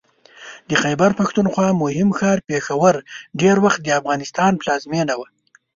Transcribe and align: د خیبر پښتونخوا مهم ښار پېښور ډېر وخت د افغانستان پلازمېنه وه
د 0.69 0.71
خیبر 0.83 1.09
پښتونخوا 1.19 1.69
مهم 1.83 2.09
ښار 2.17 2.37
پېښور 2.49 2.95
ډېر 3.41 3.55
وخت 3.65 3.79
د 3.83 3.87
افغانستان 3.99 4.51
پلازمېنه 4.61 5.13
وه 5.19 5.27